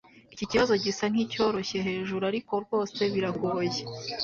[0.33, 3.81] Iki kibazo gisa nkicyoroshye hejuru, ariko rwose biragoye.